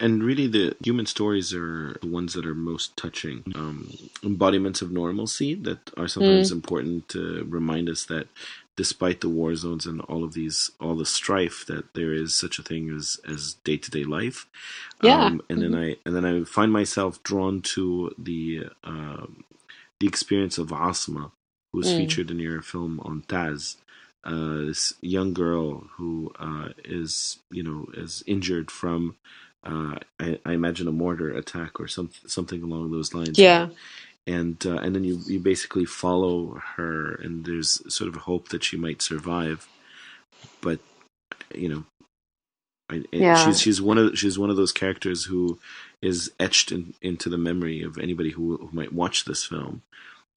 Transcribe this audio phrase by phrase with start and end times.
[0.00, 4.90] and really the human stories are the ones that are most touching um, embodiments of
[4.90, 6.54] normalcy that are sometimes mm.
[6.54, 8.28] important to remind us that
[8.76, 12.58] despite the war zones and all of these all the strife that there is such
[12.58, 14.46] a thing as as day-to-day life
[15.02, 15.72] yeah um, and mm-hmm.
[15.72, 19.26] then i and then i find myself drawn to the uh,
[20.00, 21.30] the experience of aasema
[21.72, 21.98] who's mm.
[21.98, 23.76] featured in your film on taiz
[24.24, 29.16] uh, this young girl who uh, is you know is injured from
[29.64, 33.38] uh, I, I, imagine a mortar attack or some, something along those lines.
[33.38, 33.68] Yeah.
[34.26, 38.48] And uh, and then you, you basically follow her, and there's sort of a hope
[38.48, 39.68] that she might survive,
[40.62, 40.80] but
[41.54, 41.84] you know,
[42.88, 43.44] I, yeah.
[43.44, 45.58] she's she's one of she's one of those characters who
[46.00, 49.82] is etched in, into the memory of anybody who, who might watch this film,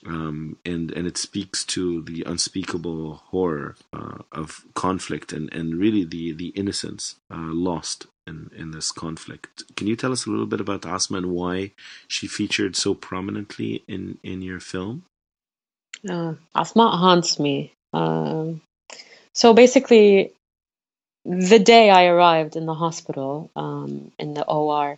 [0.06, 6.04] um, and and it speaks to the unspeakable horror uh, of conflict and, and really
[6.04, 9.64] the the innocence uh, lost in, in this conflict.
[9.76, 11.72] Can you tell us a little bit about Aasema and why
[12.08, 15.04] she featured so prominently in, in your film?
[16.08, 17.72] Uh, Aasema haunts me.
[17.94, 18.62] Um,
[19.34, 20.34] so basically,
[21.26, 24.98] the day I arrived in the hospital, um, in the OR,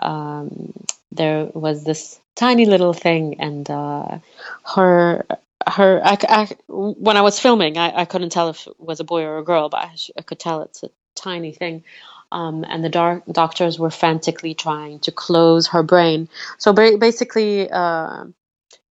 [0.00, 0.72] um,
[1.12, 4.18] there was this tiny little thing, and uh,
[4.74, 5.24] her
[5.66, 9.04] her I, I, when I was filming, I, I couldn't tell if it was a
[9.04, 11.84] boy or a girl, but I, I could tell it's a tiny thing
[12.36, 16.28] um, and the doc- doctors were frantically trying to close her brain.
[16.58, 18.26] So ba- basically, uh,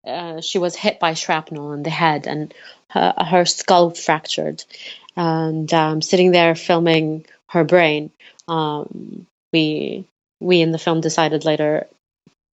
[0.06, 2.55] uh, she was hit by shrapnel in the head, and
[2.89, 4.64] her, her skull fractured.
[5.14, 8.11] And um, sitting there filming her brain,
[8.48, 10.06] um, we
[10.41, 11.86] we in the film decided later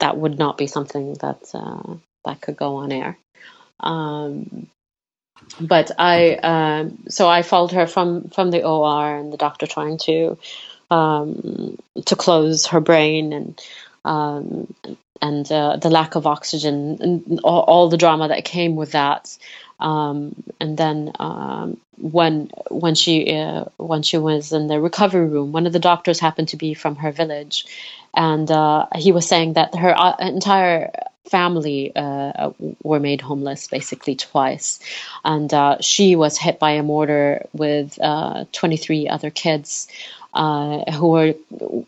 [0.01, 1.95] that would not be something that uh,
[2.25, 3.17] that could go on air.
[3.79, 4.67] Um,
[5.61, 9.99] but I um, so I followed her from from the OR and the doctor trying
[9.99, 10.37] to
[10.91, 13.63] um, to close her brain and
[14.05, 14.75] um,
[15.23, 19.37] and uh, the lack of oxygen and all, all, the drama that came with that.
[19.79, 25.53] Um, and then um, when when she uh, when she was in the recovery room,
[25.53, 27.67] one of the doctors happened to be from her village,
[28.15, 30.91] and uh, he was saying that her uh, entire
[31.31, 32.51] family uh,
[32.83, 34.81] were made homeless basically twice.
[35.25, 39.89] And uh, she was hit by a mortar with uh, 23 other kids
[40.33, 41.35] uh, who were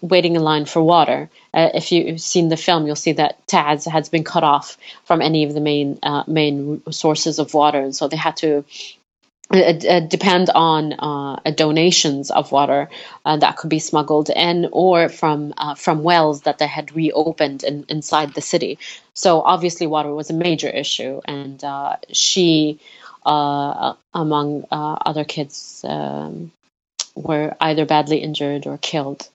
[0.01, 1.31] waiting in line for water.
[1.55, 5.23] Uh, if you've seen the film, you'll see that Taiz has been cut off from
[5.23, 8.65] any of the main uh, main sources of water, and so they had to
[9.53, 12.89] uh, uh, depend on uh, donations of water
[13.27, 17.63] uh, that could be smuggled in or from uh, from wells that they had reopened
[17.63, 18.79] in, inside the city.
[19.13, 21.63] So obviously, water was a major issue, and
[22.13, 22.81] she,
[23.27, 26.51] among other kids, um,
[27.15, 29.29] were either badly injured or killed.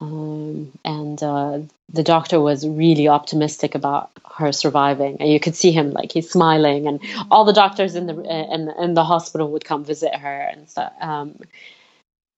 [0.00, 1.60] Um, and uh,
[1.92, 6.30] the doctor was really optimistic about her surviving, and you could see him like he's
[6.30, 7.00] smiling, and
[7.30, 10.92] all the doctors in the in, in the hospital would come visit her and stuff.
[11.00, 11.40] Um,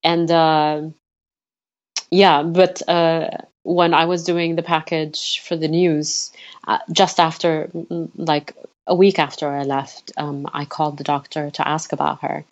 [0.03, 0.83] and uh,
[2.11, 3.29] yeah, but uh,
[3.65, 6.33] when I was doing the package for the news,
[6.67, 7.71] uh, just after
[8.17, 8.55] like
[8.87, 12.45] a week after I left, um, I called the doctor to ask about her.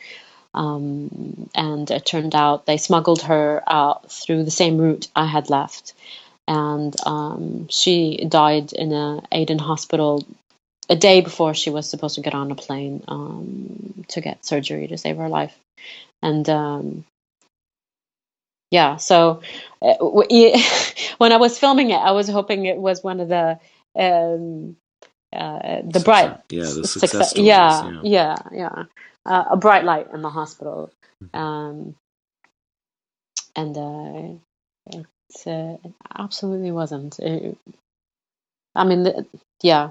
[0.54, 5.50] Um, and it turned out they smuggled her out through the same route I had
[5.50, 5.94] left.
[6.46, 10.26] And um, she died in a Aden hospital
[10.88, 14.88] a day before she was supposed to get on a plane um, to get surgery
[14.88, 15.56] to save her life.
[16.22, 17.04] And um,
[18.70, 19.42] yeah, so
[19.80, 19.94] uh,
[21.18, 23.58] when I was filming it, I was hoping it was one of the
[23.94, 24.76] um,
[25.32, 28.84] uh, the bright yeah the success, success yeah, yeah yeah yeah
[29.24, 30.90] uh, a bright light in the hospital,
[31.22, 31.36] mm-hmm.
[31.36, 31.94] um,
[33.54, 35.06] and uh, it,
[35.46, 37.18] uh, it absolutely wasn't.
[37.18, 37.56] It,
[38.74, 39.26] I mean, the,
[39.62, 39.90] yeah.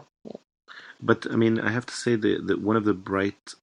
[1.01, 3.56] But I mean, I have to say that that one of the bright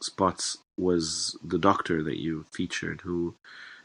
[0.00, 3.34] spots was the doctor that you featured, who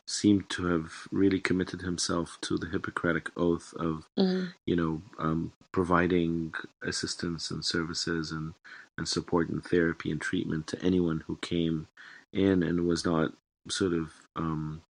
[0.05, 4.47] seemed to have really committed himself to the Hippocratic oath of, mm-hmm.
[4.65, 8.53] you know, um, providing assistance and services and
[8.97, 11.87] and support and therapy and treatment to anyone who came
[12.31, 13.33] in and was not
[13.69, 14.81] sort of um,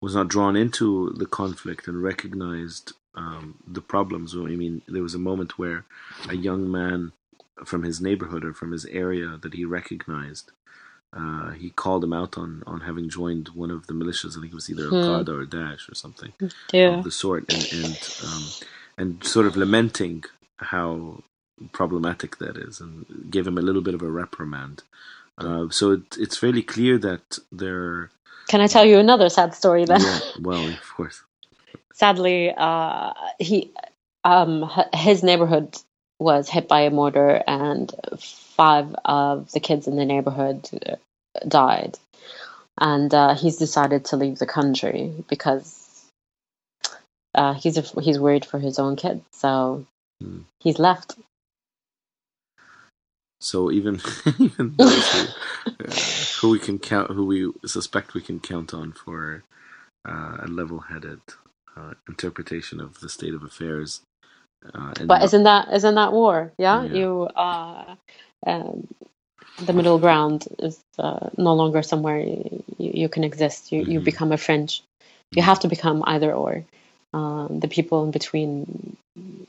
[0.00, 4.34] was not drawn into the conflict and recognized um, the problems.
[4.34, 5.84] I mean, there was a moment where
[6.28, 7.12] a young man
[7.64, 10.50] from his neighborhood or from his area that he recognized,
[11.16, 14.36] uh, he called him out on, on having joined one of the militias.
[14.36, 14.96] I think it was either hmm.
[14.96, 16.32] Al Qaeda or Daesh or something
[16.72, 16.98] yeah.
[16.98, 18.42] of the sort, and and, um,
[18.98, 20.24] and sort of lamenting
[20.56, 21.22] how
[21.72, 24.82] problematic that is, and gave him a little bit of a reprimand.
[25.38, 28.10] Uh, so it, it's fairly clear that there.
[28.48, 30.00] Can I tell you another sad story then?
[30.00, 31.22] Yeah, well, of course.
[31.92, 33.72] sadly, uh, he
[34.24, 35.76] um, his neighborhood
[36.18, 40.68] was hit by a mortar, and five of the kids in the neighborhood
[41.46, 41.98] died.
[42.78, 46.04] And uh, he's decided to leave the country because
[47.34, 49.22] uh, he's a, he's worried for his own kids.
[49.32, 49.86] So
[50.22, 50.44] mm.
[50.60, 51.16] he's left.
[53.40, 54.00] So even
[54.38, 55.26] even those who,
[55.66, 55.92] uh,
[56.40, 59.44] who we can count, who we suspect we can count on for
[60.08, 61.20] uh, a level-headed
[61.76, 64.00] uh, interpretation of the state of affairs.
[64.72, 66.52] Uh, but isn't that isn't that war?
[66.58, 66.94] Yeah, yeah.
[66.94, 67.96] you uh,
[68.46, 68.88] um,
[69.58, 73.72] the middle ground is uh, no longer somewhere you, you can exist.
[73.72, 73.90] You mm-hmm.
[73.92, 74.82] you become a fringe.
[75.32, 76.64] You have to become either or.
[77.12, 78.96] Um, the people in between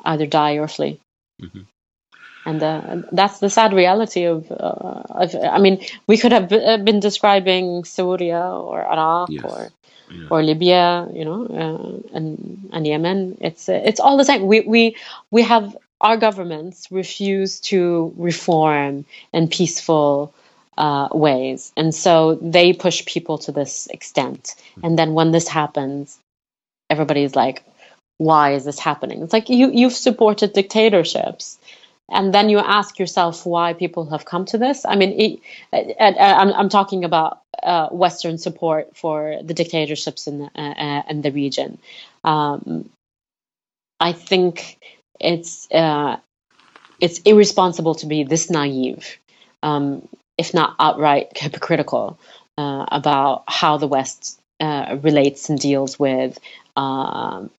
[0.06, 1.00] either die or flee.
[1.42, 1.62] Mm-hmm
[2.46, 6.78] and uh, that's the sad reality of, uh, of, I mean, we could have uh,
[6.78, 9.44] been describing Syria or Iraq yes.
[9.44, 9.70] or
[10.12, 10.28] yeah.
[10.30, 13.38] or Libya, you know, uh, and and Yemen.
[13.42, 14.46] It's uh, it's all the same.
[14.46, 14.96] We we
[15.32, 15.76] we have
[16.06, 20.34] our governments refuse to reform in peaceful
[20.78, 24.56] uh, ways, and so they push people to this extent.
[24.84, 26.20] And then when this happens,
[26.90, 27.64] everybody's like,
[28.18, 31.58] "Why is this happening?" It's like you you've supported dictatorships
[32.10, 34.86] and then you ask yourself why people have come to this.
[34.86, 35.40] I mean,
[35.74, 41.04] it, I'm, I'm talking about uh, Western support for the dictatorships in the, uh, uh,
[41.10, 41.80] in the region.
[42.24, 42.90] Um,
[44.00, 44.78] I think
[45.20, 46.18] it's uh,
[47.00, 49.18] it's irresponsible to be this naive,
[49.64, 50.08] um,
[50.38, 52.20] if not outright hypocritical,
[52.58, 56.40] uh, about how the West uh, relates and deals with
[56.76, 57.50] um,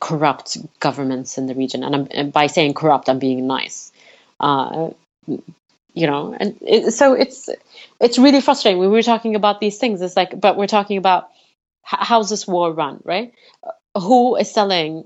[0.00, 1.82] corrupt governments in the region.
[1.82, 3.92] And, and by saying corrupt, I'm being nice.
[4.38, 4.90] Uh,
[5.26, 7.48] you know, and it, so it's
[8.00, 8.78] it's really frustrating.
[8.78, 10.02] When we were talking about these things.
[10.02, 11.30] It's like, but we're talking about
[11.82, 13.32] how's this war run, right?
[13.96, 15.04] Who is selling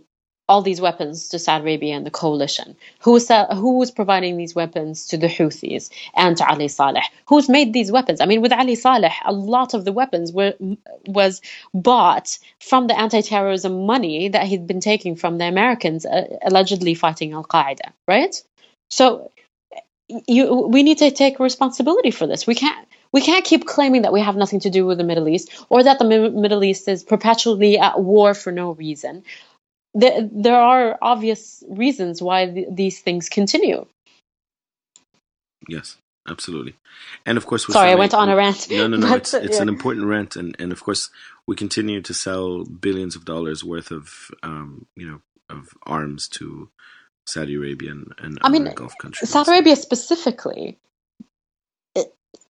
[0.50, 2.76] all these weapons to Saudi Arabia and the coalition?
[3.02, 7.05] Who is, who is providing these weapons to the Houthis and to Ali Saleh?
[7.26, 8.20] Who's made these weapons?
[8.20, 10.55] I mean, with Ali Saleh, a lot of the weapons were
[11.06, 11.41] was
[11.73, 17.32] bought from the anti-terrorism money that he'd been taking from the Americans, uh, allegedly fighting
[17.32, 18.35] Al Qaeda, right?
[18.91, 19.31] So,
[20.26, 22.44] you we need to take responsibility for this.
[22.44, 25.29] We can't we can't keep claiming that we have nothing to do with the Middle
[25.29, 26.05] East or that the
[26.44, 29.23] Middle East is perpetually at war for no reason
[29.94, 33.87] there, there are obvious reasons why th- these things continue.
[35.69, 35.98] Yes,
[36.28, 36.76] absolutely.
[37.26, 38.69] And of course, sorry, I went on a rant.
[38.70, 39.14] No, no, no.
[39.14, 39.62] it's it's yeah.
[39.62, 41.10] an important rant, and and of course,
[41.46, 46.70] we continue to sell billions of dollars worth of um, you know of arms to
[47.26, 49.31] Saudi Arabia and, and I mean, Gulf countries.
[49.31, 50.78] Saudi Arabia specifically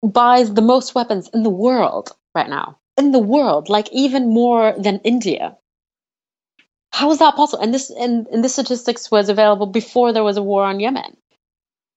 [0.03, 2.79] buys the most weapons in the world right now.
[2.97, 5.57] In the world, like even more than India.
[6.93, 7.63] How is that possible?
[7.63, 11.17] And this and, and this statistics was available before there was a war on Yemen.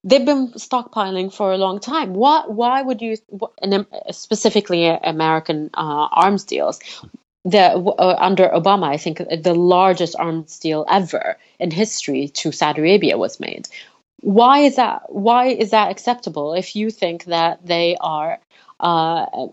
[0.05, 2.13] They've been stockpiling for a long time.
[2.13, 2.43] Why?
[2.47, 3.17] Why would you,
[3.61, 6.79] and specifically American uh, arms deals,
[7.45, 12.81] the uh, under Obama, I think the largest arms deal ever in history to Saudi
[12.81, 13.67] Arabia was made.
[14.21, 15.03] Why is that?
[15.07, 16.53] Why is that acceptable?
[16.53, 18.39] If you think that they are
[18.79, 19.47] uh,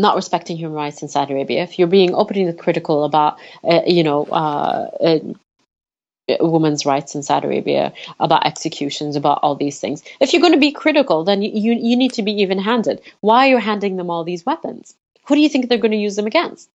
[0.00, 4.02] not respecting human rights in Saudi Arabia, if you're being openly critical about, uh, you
[4.02, 10.32] know, uh, uh, women's rights in Saudi Arabia, about executions, about all these things, if
[10.32, 13.00] you're going to be critical, then you, you, need to be even handed.
[13.20, 14.94] Why are you handing them all these weapons?
[15.26, 16.68] Who do you think they're going to use them against?